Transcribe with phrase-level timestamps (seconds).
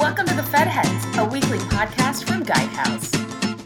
[0.00, 3.10] Welcome to the Fed Heads, a weekly podcast from Guidehouse.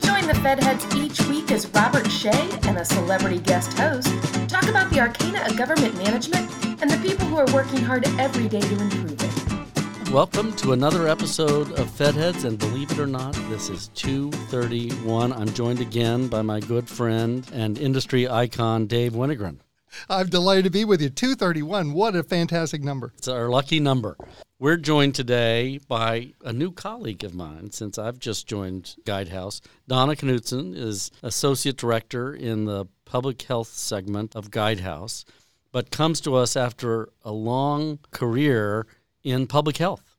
[0.01, 4.09] Join the Fed Heads each week as Robert Shea and a celebrity guest host
[4.49, 6.51] talk about the arcana of government management
[6.83, 10.11] and the people who are working hard every day to improve it.
[10.11, 15.33] Welcome to another episode of Fed Heads, and believe it or not, this is 231.
[15.33, 19.61] I'm joined again by my good friend and industry icon, Dave Wennergren.
[20.09, 21.11] I'm delighted to be with you.
[21.11, 21.93] 231.
[21.93, 23.13] What a fantastic number.
[23.17, 24.17] It's our lucky number.
[24.65, 29.61] We're joined today by a new colleague of mine since I've just joined Guidehouse.
[29.89, 35.27] Donna Knutson is Associate Director in the Public Health segment of Guidehouse,
[35.71, 38.87] but comes to us after a long career
[39.23, 40.17] in public health.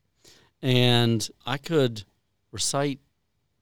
[0.62, 2.04] And I could
[2.52, 3.00] recite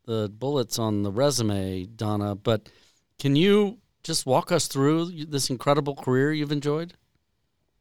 [0.05, 2.69] the bullets on the resume, Donna, but
[3.19, 6.93] can you just walk us through this incredible career you've enjoyed?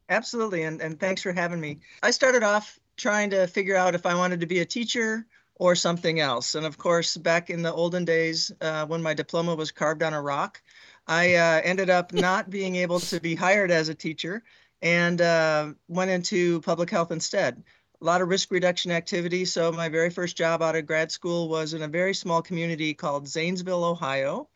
[0.08, 1.80] Absolutely, and, and thanks for having me.
[2.02, 5.26] I started off trying to figure out if I wanted to be a teacher
[5.56, 6.54] or something else.
[6.54, 10.14] And of course, back in the olden days, uh, when my diploma was carved on
[10.14, 10.62] a rock,
[11.06, 14.42] I uh, ended up not being able to be hired as a teacher
[14.82, 17.62] and uh, went into public health instead.
[18.00, 19.44] A lot of risk reduction activity.
[19.44, 22.92] So, my very first job out of grad school was in a very small community
[22.92, 24.48] called Zanesville, Ohio.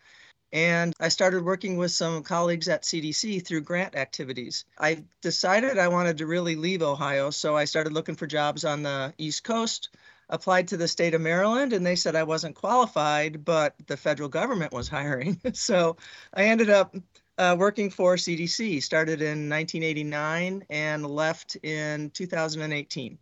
[0.52, 4.64] And I started working with some colleagues at CDC through grant activities.
[4.78, 8.82] I decided I wanted to really leave Ohio, so I started looking for jobs on
[8.82, 9.90] the East Coast,
[10.30, 14.30] applied to the state of Maryland, and they said I wasn't qualified, but the federal
[14.30, 15.38] government was hiring.
[15.52, 15.96] so
[16.32, 16.96] I ended up
[17.36, 23.18] uh, working for CDC, started in 1989 and left in 2018.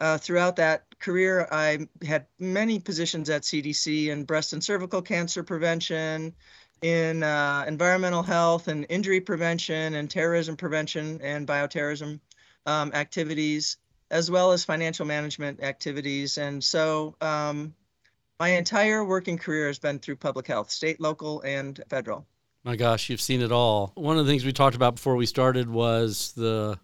[0.00, 5.42] Uh, throughout that career, I had many positions at CDC in breast and cervical cancer
[5.42, 6.34] prevention,
[6.80, 12.20] in uh, environmental health and injury prevention, and terrorism prevention and bioterrorism
[12.64, 13.76] um, activities,
[14.10, 16.38] as well as financial management activities.
[16.38, 17.74] And so um,
[18.38, 22.26] my entire working career has been through public health, state, local, and federal.
[22.64, 23.92] My gosh, you've seen it all.
[23.96, 26.78] One of the things we talked about before we started was the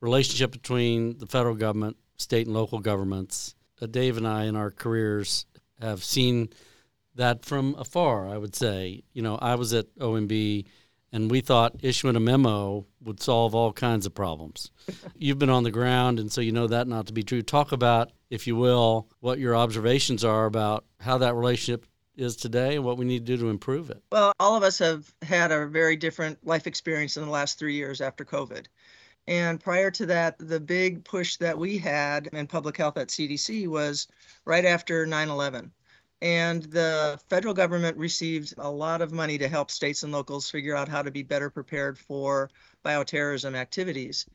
[0.00, 3.54] relationship between the federal government state and local governments.
[3.80, 5.46] Uh, Dave and I, in our careers,
[5.80, 6.50] have seen
[7.14, 8.28] that from afar.
[8.28, 10.66] I would say, you know, I was at OMB,
[11.12, 14.70] and we thought issuing a memo would solve all kinds of problems.
[15.16, 17.42] You've been on the ground, and so you know that not to be true.
[17.42, 21.86] Talk about, if you will, what your observations are about how that relationship
[22.16, 24.02] is today and what we need to do to improve it.
[24.12, 27.74] Well, all of us have had a very different life experience in the last three
[27.74, 28.66] years after COVID.
[29.30, 33.68] And prior to that, the big push that we had in public health at CDC
[33.68, 34.08] was
[34.44, 35.70] right after 9 11.
[36.20, 40.74] And the federal government received a lot of money to help states and locals figure
[40.74, 42.50] out how to be better prepared for
[42.84, 44.26] bioterrorism activities.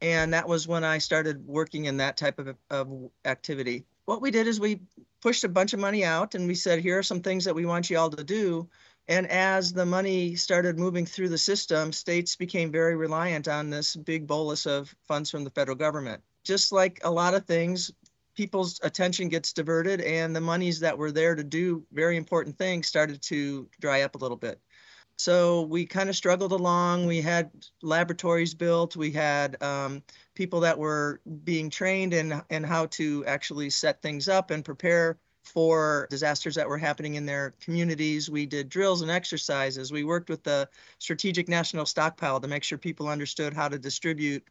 [0.00, 3.84] And that was when I started working in that type of, of activity.
[4.04, 4.82] What we did is we
[5.20, 7.66] pushed a bunch of money out and we said, here are some things that we
[7.66, 8.68] want you all to do
[9.08, 13.96] and as the money started moving through the system, states became very reliant on this
[13.96, 16.22] big bolus of funds from the federal government.
[16.42, 17.90] Just like a lot of things,
[18.34, 22.86] people's attention gets diverted, and the monies that were there to do very important things
[22.86, 24.60] started to dry up a little bit.
[25.16, 27.06] So we kind of struggled along.
[27.06, 27.50] We had
[27.82, 28.96] laboratories built.
[28.96, 30.02] We had um,
[30.34, 35.18] people that were being trained in, in how to actually set things up and prepare
[35.44, 38.30] for disasters that were happening in their communities.
[38.30, 39.92] We did drills and exercises.
[39.92, 40.68] We worked with the
[40.98, 44.44] Strategic National Stockpile to make sure people understood how to distribute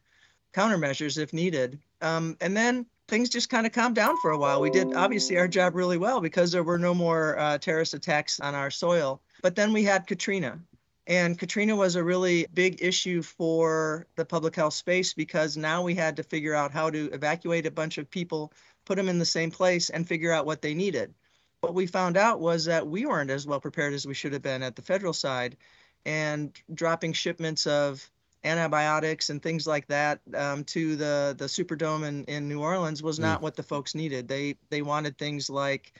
[0.54, 1.78] countermeasures if needed.
[2.00, 4.60] Um, and then things just kind of calmed down for a while.
[4.60, 8.40] We did obviously our job really well because there were no more uh, terrorist attacks
[8.40, 9.20] on our soil.
[9.42, 10.58] But then we had Katrina.
[11.06, 15.94] And Katrina was a really big issue for the public health space because now we
[15.94, 18.52] had to figure out how to evacuate a bunch of people
[18.84, 21.14] put them in the same place, and figure out what they needed.
[21.60, 24.42] What we found out was that we weren't as well prepared as we should have
[24.42, 25.56] been at the federal side,
[26.04, 28.10] and dropping shipments of
[28.44, 33.18] antibiotics and things like that um, to the the Superdome in, in New Orleans was
[33.18, 33.42] not mm.
[33.42, 34.28] what the folks needed.
[34.28, 35.94] They they wanted things like,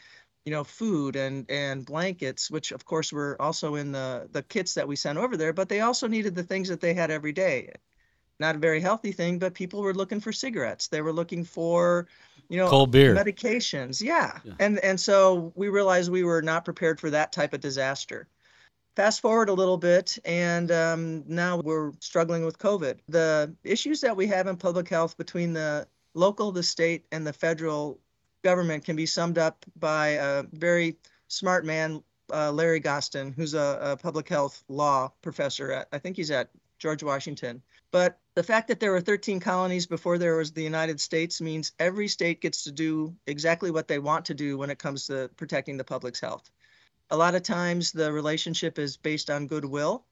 [0.45, 4.75] you know, food and and blankets, which of course were also in the the kits
[4.75, 5.53] that we sent over there.
[5.53, 7.73] But they also needed the things that they had every day.
[8.39, 10.89] Not a very healthy thing, but people were looking for cigarettes.
[10.89, 12.09] They were looking for
[12.49, 14.39] you know cold beer medications yeah.
[14.45, 14.53] yeah.
[14.61, 18.27] and and so we realized we were not prepared for that type of disaster
[18.97, 24.17] fast forward a little bit and um, now we're struggling with covid the issues that
[24.17, 27.99] we have in public health between the local the state and the federal
[28.43, 30.97] government can be summed up by a very
[31.29, 32.03] smart man
[32.33, 36.51] uh, larry gostin who's a, a public health law professor at i think he's at
[36.85, 37.63] george washington
[37.95, 41.71] But the fact that there were 13 colonies before there was the United States means
[41.79, 45.31] every state gets to do exactly what they want to do when it comes to
[45.37, 46.51] protecting the public's health.
[47.11, 50.05] A lot of times the relationship is based on goodwill.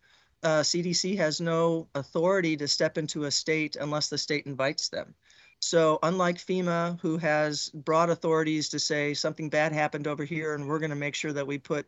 [0.45, 5.13] Uh, CDC has no authority to step into a state unless the state invites them.
[5.59, 10.69] So, unlike FEMA, who has broad authorities to say something bad happened over here and
[10.69, 11.87] we're going to make sure that we put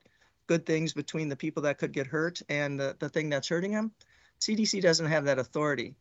[0.49, 3.71] good things between the people that could get hurt and the, the thing that's hurting
[3.71, 3.93] them,
[4.45, 5.95] CDC doesn't have that authority.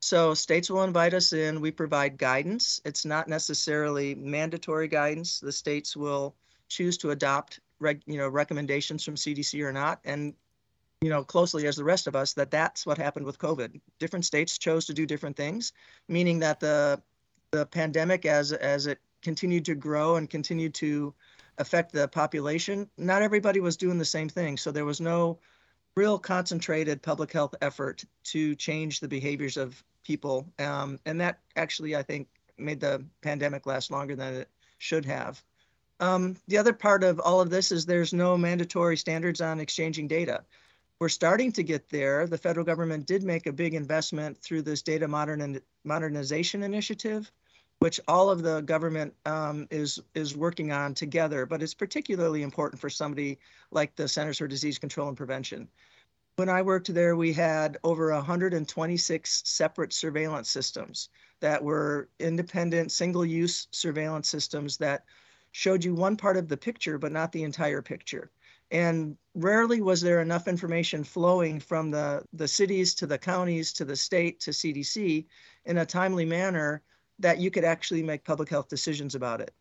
[0.00, 1.60] So states will invite us in.
[1.60, 2.80] We provide guidance.
[2.86, 5.40] It's not necessarily mandatory guidance.
[5.40, 6.34] The states will
[6.68, 10.32] choose to adopt reg, you know recommendations from CDC or not, and
[11.02, 13.78] you know closely as the rest of us that that's what happened with COVID.
[13.98, 15.72] Different states chose to do different things,
[16.08, 17.02] meaning that the
[17.50, 21.12] the pandemic as as it continued to grow and continued to
[21.58, 24.56] affect the population, not everybody was doing the same thing.
[24.56, 25.38] So there was no
[25.96, 30.46] real concentrated public health effort to change the behaviors of people.
[30.58, 32.28] Um, and that actually, I think,
[32.58, 34.48] made the pandemic last longer than it
[34.78, 35.42] should have.
[35.98, 40.08] Um, the other part of all of this is there's no mandatory standards on exchanging
[40.08, 40.44] data.
[40.98, 42.26] We're starting to get there.
[42.26, 47.30] The federal government did make a big investment through this data modern, modernization initiative,
[47.80, 51.44] which all of the government um, is is working on together.
[51.44, 53.38] But it's particularly important for somebody
[53.70, 55.68] like the Centers for Disease Control and Prevention
[56.40, 61.10] when I worked there, we had over 126 separate surveillance systems
[61.40, 65.04] that were independent, single use surveillance systems that
[65.52, 68.30] showed you one part of the picture, but not the entire picture.
[68.70, 73.84] And rarely was there enough information flowing from the, the cities to the counties to
[73.84, 75.26] the state to CDC
[75.66, 76.80] in a timely manner
[77.20, 79.52] that you could actually make public health decisions about it.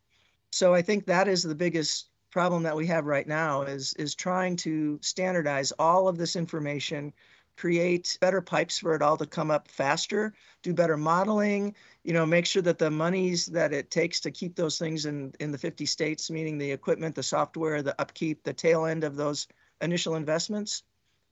[0.51, 4.15] So I think that is the biggest problem that we have right now is is
[4.15, 7.13] trying to standardize all of this information
[7.57, 12.25] create better pipes for it all to come up faster do better modeling you know
[12.25, 15.57] make sure that the monies that it takes to keep those things in in the
[15.57, 19.47] 50 states meaning the equipment the software the upkeep the tail end of those
[19.81, 20.83] initial investments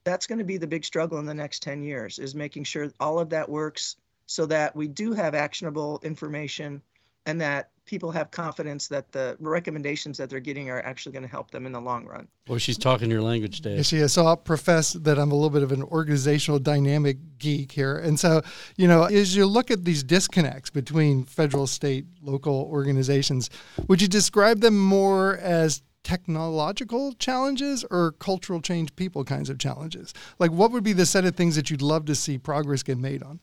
[0.04, 2.92] that's going to be the big struggle in the next 10 years is making sure
[3.00, 3.96] all of that works
[4.28, 6.82] so that we do have actionable information
[7.26, 11.30] and that people have confidence that the recommendations that they're getting are actually going to
[11.30, 12.28] help them in the long run.
[12.48, 13.78] Well, she's talking your language, Dave.
[13.78, 14.14] Yes, she is.
[14.14, 17.98] So I'll profess that I'm a little bit of an organizational dynamic geek here.
[17.98, 18.42] And so,
[18.76, 23.50] you know, as you look at these disconnects between federal, state, local organizations,
[23.88, 30.14] would you describe them more as technological challenges or cultural change people kinds of challenges?
[30.40, 32.98] Like, what would be the set of things that you'd love to see progress get
[32.98, 33.40] made on?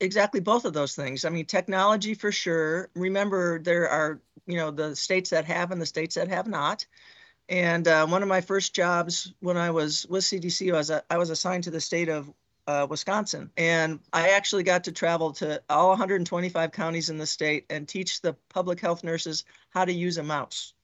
[0.00, 1.24] Exactly both of those things.
[1.24, 2.88] I mean, technology for sure.
[2.94, 6.86] Remember, there are you know the states that have and the states that have not.
[7.48, 11.18] And uh, one of my first jobs when I was with CDC was a, I
[11.18, 12.32] was assigned to the state of
[12.66, 17.66] uh, Wisconsin, and I actually got to travel to all 125 counties in the state
[17.68, 20.74] and teach the public health nurses how to use a mouse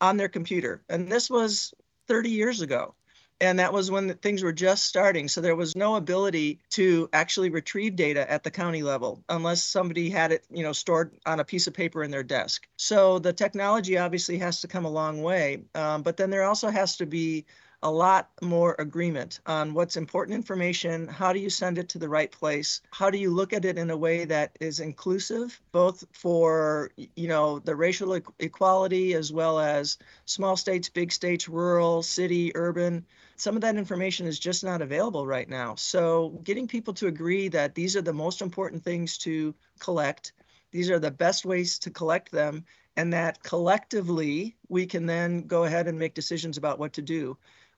[0.00, 0.82] on their computer.
[0.88, 1.74] And this was
[2.08, 2.94] 30 years ago
[3.40, 5.28] and that was when things were just starting.
[5.28, 10.10] So there was no ability to actually retrieve data at the county level unless somebody
[10.10, 12.66] had it you know stored on a piece of paper in their desk.
[12.76, 16.70] So the technology obviously has to come a long way um, but then there also
[16.70, 17.46] has to be
[17.82, 22.08] a lot more agreement on what's important information how do you send it to the
[22.08, 26.04] right place how do you look at it in a way that is inclusive both
[26.12, 32.52] for you know the racial equality as well as small states big states rural city
[32.54, 33.04] urban
[33.36, 35.74] some of that information is just not available right now.
[35.74, 40.32] So, getting people to agree that these are the most important things to collect,
[40.72, 42.64] these are the best ways to collect them,
[42.96, 47.36] and that collectively we can then go ahead and make decisions about what to do.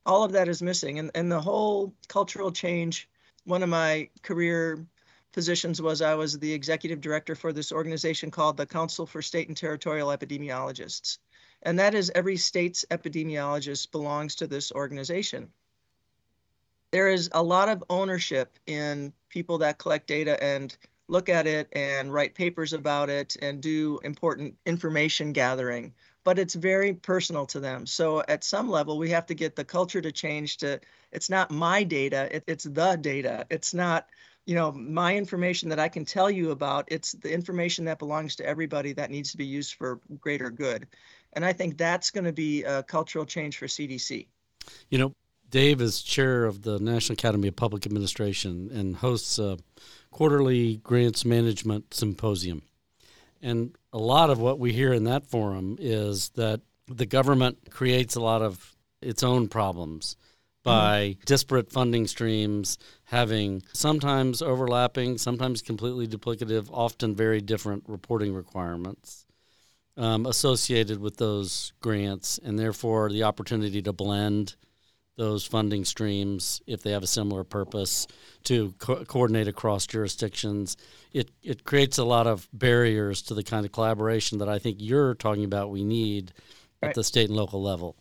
[0.09, 0.99] All of that is missing.
[0.99, 3.09] And, and the whole cultural change,
[3.45, 4.85] one of my career
[5.33, 9.47] positions was I was the executive director for this organization called the Council for State
[9.47, 11.19] and Territorial Epidemiologists
[11.63, 15.51] and that is every state's epidemiologist belongs to this organization.
[16.91, 20.77] There is a lot of ownership in people that collect data and
[21.09, 26.55] look at it and write papers about it and do important information gathering, but it's
[26.55, 27.87] very personal to them.
[27.87, 31.51] So at some level, we have to get the culture to change to it's not
[31.51, 33.47] my data, it, it's the data.
[33.51, 34.07] It's not
[34.45, 38.37] you know my information that i can tell you about it's the information that belongs
[38.37, 40.87] to everybody that needs to be used for greater good
[41.33, 44.27] and I think that's going to be a cultural change for CDC.
[44.91, 45.15] You know,
[45.51, 49.59] Dave is chair of the National Academy of Public Administration and hosts a
[50.11, 52.63] quarterly grants management symposium.
[53.41, 58.17] And a lot of what we hear in that forum is that the government creates
[58.17, 60.17] a lot of its own problems
[60.65, 69.25] by disparate funding streams having sometimes overlapping, sometimes completely duplicative, often very different reporting requirements
[69.97, 74.57] um, associated with those grants, and therefore the opportunity to blend
[75.19, 78.07] those funding streams if they have a similar purpose
[78.45, 80.77] to co- coordinate across jurisdictions.
[81.13, 84.79] It it creates a lot of barriers to the kind of collaboration that I think
[84.81, 85.71] you're talking about.
[85.71, 86.33] We need
[86.81, 86.91] right.
[86.91, 87.97] at the state and local level.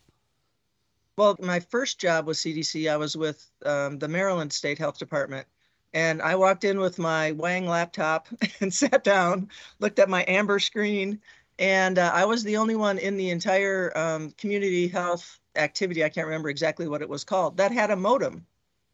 [1.18, 5.48] Well, my first job with CDC, I was with um, the Maryland State Health Department.
[5.94, 8.28] And I walked in with my Wang laptop
[8.62, 11.20] and sat down, looked at my Amber screen,
[11.58, 16.04] and uh, I was the only one in the entire um, community health activity.
[16.04, 18.46] I can't remember exactly what it was called that had a modem.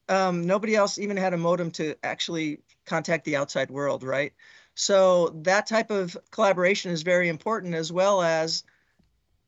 [0.10, 4.34] Um, nobody else even had a modem to actually contact the outside world, right?
[4.76, 8.64] So that type of collaboration is very important, as well as,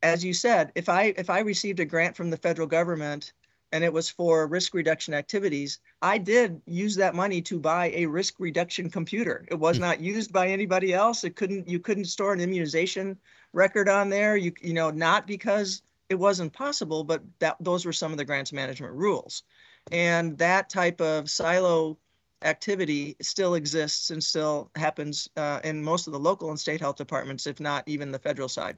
[0.03, 3.33] as you said, if I if I received a grant from the federal government
[3.71, 8.05] and it was for risk reduction activities, I did use that money to buy a
[8.05, 9.45] risk reduction computer.
[9.49, 9.81] It was hmm.
[9.81, 11.23] not used by anybody else.
[11.23, 13.17] It couldn't you couldn't store an immunization
[13.51, 14.37] record on there.
[14.37, 18.25] You you know not because it wasn't possible, but that those were some of the
[18.25, 19.43] grants management rules.
[19.91, 21.97] And that type of silo
[22.41, 26.95] activity still exists and still happens uh, in most of the local and state health
[26.95, 28.77] departments, if not even the federal side.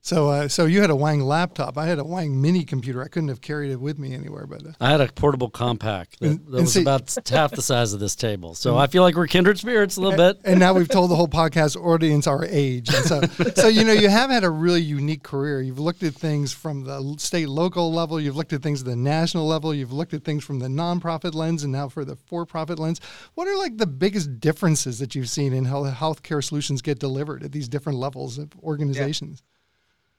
[0.00, 1.76] So, uh, so you had a Wang laptop.
[1.76, 3.02] I had a Wang mini computer.
[3.02, 4.46] I couldn't have carried it with me anywhere.
[4.46, 7.62] But uh, I had a portable Compaq that, and, that was see, about half the
[7.62, 8.54] size of this table.
[8.54, 10.50] So and, I feel like we're kindred spirits a little and, bit.
[10.50, 12.88] And now we've told the whole podcast audience our age.
[12.94, 13.20] And so,
[13.56, 15.60] so you know, you have had a really unique career.
[15.60, 18.20] You've looked at things from the state, local level.
[18.20, 19.74] You've looked at things at the national level.
[19.74, 23.00] You've looked at things from the nonprofit lens, and now for the for-profit lens.
[23.34, 27.42] What are like the biggest differences that you've seen in how healthcare solutions get delivered
[27.42, 29.42] at these different levels of organizations?
[29.44, 29.57] Yeah.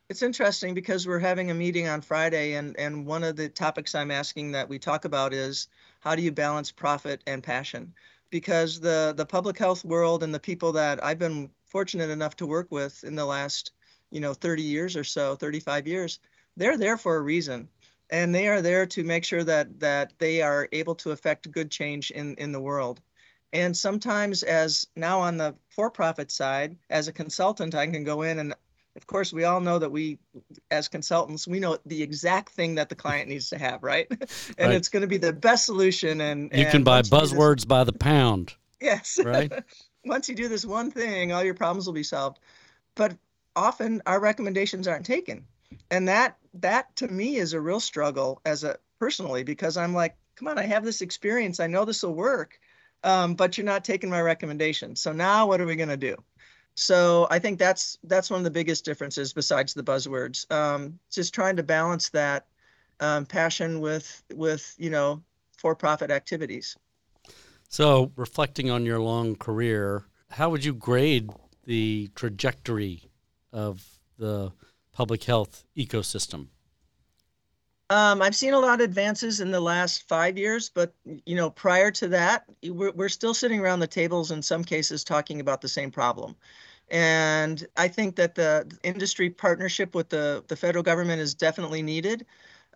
[0.09, 3.93] It's interesting because we're having a meeting on Friday, and, and one of the topics
[3.93, 5.67] I'm asking that we talk about is
[5.99, 7.93] how do you balance profit and passion?
[8.31, 12.47] Because the, the public health world and the people that I've been fortunate enough to
[12.47, 13.71] work with in the last,
[14.09, 16.19] you know, 30 years or so, 35 years,
[16.57, 17.69] they're there for a reason.
[18.09, 21.69] And they are there to make sure that that they are able to affect good
[21.69, 22.99] change in, in the world.
[23.53, 28.23] And sometimes, as now on the for profit side, as a consultant, I can go
[28.23, 28.55] in and
[28.99, 30.19] of course, we all know that we,
[30.69, 34.07] as consultants, we know the exact thing that the client needs to have, right?
[34.11, 34.71] and right.
[34.73, 36.19] it's going to be the best solution.
[36.19, 38.53] And you and can buy buzzwords by the pound.
[38.81, 39.19] Yes.
[39.21, 39.51] Right.
[40.05, 42.39] once you do this one thing, all your problems will be solved.
[42.95, 43.17] But
[43.57, 45.47] often our recommendations aren't taken,
[45.91, 50.15] and that that to me is a real struggle as a personally because I'm like,
[50.37, 52.57] come on, I have this experience, I know this will work,
[53.03, 54.95] um, but you're not taking my recommendation.
[54.95, 56.15] So now what are we going to do?
[56.79, 60.49] So I think that's that's one of the biggest differences besides the buzzwords.
[60.51, 62.47] Um, just trying to balance that
[62.99, 65.21] um, passion with with you know
[65.57, 66.77] for-profit activities.
[67.67, 71.29] So reflecting on your long career, how would you grade
[71.65, 73.03] the trajectory
[73.51, 73.85] of
[74.17, 74.53] the
[74.93, 76.47] public health ecosystem?
[77.91, 80.93] Um, I've seen a lot of advances in the last five years, but
[81.25, 85.03] you know, prior to that, we're, we're still sitting around the tables in some cases
[85.03, 86.35] talking about the same problem.
[86.91, 92.25] And I think that the industry partnership with the, the federal government is definitely needed.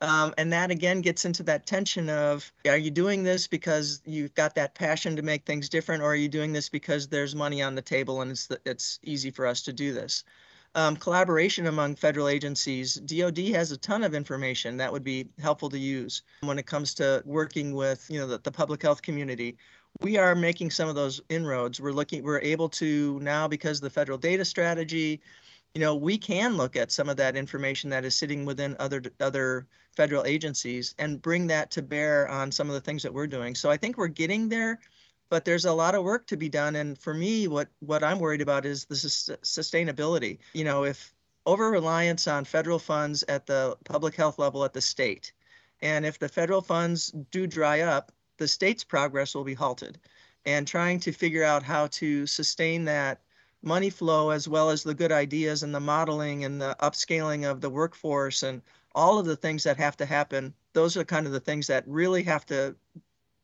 [0.02, 4.34] Um, and that again gets into that tension of are you doing this because you've
[4.34, 7.62] got that passion to make things different, or are you doing this because there's money
[7.62, 10.26] on the table and it's, it's easy for us to do this?
[10.76, 12.96] Um, collaboration among federal agencies.
[12.96, 16.96] DoD has a ton of information that would be helpful to use when it comes
[16.96, 19.56] to working with you know the, the public health community
[20.02, 21.80] we are making some of those inroads.
[21.80, 25.22] We're looking, we're able to now because the federal data strategy,
[25.74, 29.02] you know, we can look at some of that information that is sitting within other
[29.20, 33.28] other federal agencies and bring that to bear on some of the things that we're
[33.28, 33.56] doing.
[33.56, 34.80] So I think we're getting there,
[35.30, 36.76] but there's a lot of work to be done.
[36.76, 40.40] And for me, what what I'm worried about is the sustainability.
[40.54, 41.14] You know, if
[41.46, 45.34] over reliance on federal funds at the public health level at the state,
[45.82, 50.00] and if the federal funds do dry up, the state's progress will be halted.
[50.46, 53.22] And trying to figure out how to sustain that
[53.62, 57.62] money flow as well as the good ideas and the modeling and the upscaling of
[57.62, 58.62] the workforce and
[58.94, 61.88] all of the things that have to happen, those are kind of the things that
[61.88, 62.76] really have to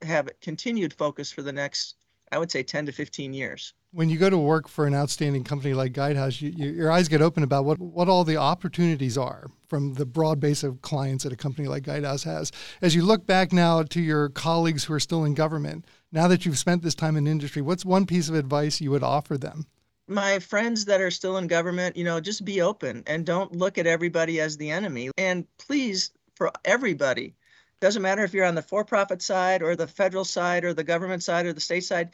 [0.01, 1.95] have continued focus for the next,
[2.31, 5.43] I would say, 10 to 15 years when you go to work for an outstanding
[5.43, 9.17] company like Guidehouse, you, you, your eyes get open about what, what all the opportunities
[9.17, 12.51] are from the broad base of clients that a company like Guidehouse has.
[12.81, 16.45] As you look back now to your colleagues who are still in government, now that
[16.45, 19.65] you've spent this time in industry, what's one piece of advice you would offer them?
[20.07, 23.77] My friends that are still in government, you know, just be open and don't look
[23.77, 25.09] at everybody as the enemy.
[25.17, 27.35] And please, for everybody,
[27.79, 30.83] Doesn't matter if you're on the for profit side or the federal side or the
[30.83, 32.09] government side or the state side.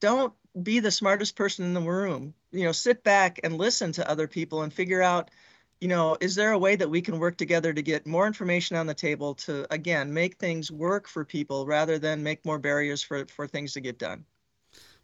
[0.00, 2.34] Don't be the smartest person in the room.
[2.50, 5.30] You know, sit back and listen to other people and figure out,
[5.80, 8.76] you know, is there a way that we can work together to get more information
[8.76, 13.02] on the table to, again, make things work for people rather than make more barriers
[13.02, 14.24] for, for things to get done?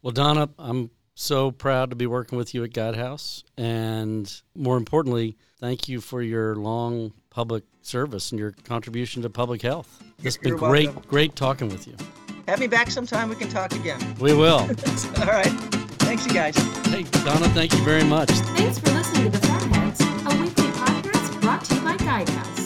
[0.02, 3.44] Well, Donna, I'm so proud to be working with you at Guidehouse.
[3.56, 9.62] And more importantly, thank you for your long public service and your contribution to public
[9.62, 10.02] health.
[10.23, 11.02] It's been You're great, welcome.
[11.09, 11.94] great talking with you.
[12.49, 13.28] Have me back sometime.
[13.28, 14.00] We can talk again.
[14.21, 14.59] We will.
[14.61, 14.66] All
[15.26, 15.52] right.
[16.04, 16.56] Thanks, you guys.
[16.87, 18.28] hey, Donna, thank you very much.
[18.30, 22.63] Thanks for listening to The Fed Heads, a weekly podcast brought to you by Guidehouse.